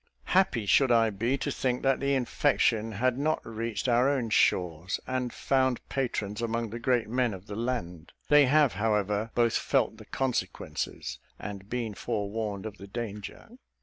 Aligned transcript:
Happy 0.33 0.65
should 0.65 0.91
I 0.91 1.11
be 1.11 1.37
to 1.37 1.51
think 1.51 1.83
that 1.83 1.99
the 1.99 2.15
infection 2.15 2.93
had 2.93 3.19
not 3.19 3.39
reached 3.45 3.87
our 3.87 4.09
own 4.09 4.31
shores, 4.31 4.99
and 5.05 5.31
found 5.31 5.79
patrons 5.89 6.41
among 6.41 6.71
the 6.71 6.79
great 6.79 7.07
men 7.07 7.35
of 7.35 7.45
the 7.45 7.55
land. 7.55 8.11
They 8.27 8.47
have, 8.47 8.73
however, 8.73 9.29
both 9.35 9.53
felt 9.55 9.97
the 9.97 10.05
consequences, 10.05 11.19
and 11.37 11.69
been 11.69 11.93
forewarned 11.93 12.65
of 12.65 12.79
the 12.79 12.87
danger. 12.87 13.49